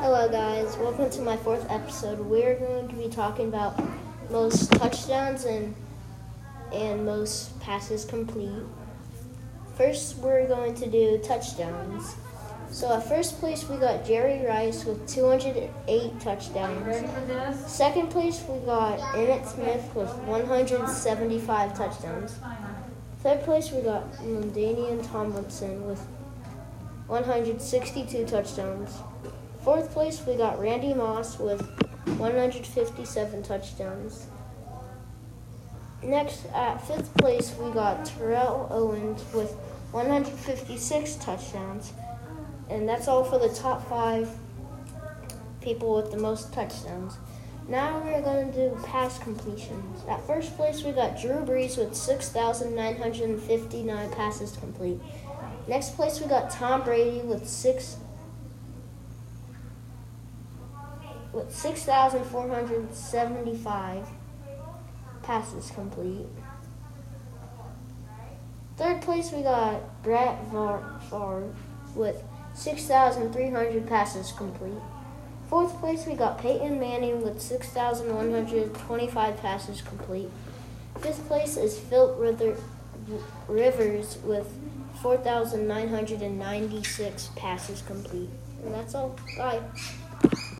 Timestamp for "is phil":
81.56-82.16